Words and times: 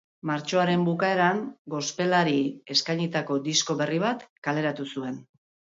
Martxoaren 0.27 0.85
bukaeran, 0.87 1.43
gospelari 1.75 2.35
eskainitako 2.77 3.41
disko 3.51 3.81
berri 3.85 4.05
bat 4.09 4.29
kaleratu 4.49 4.93
zuen. 4.95 5.27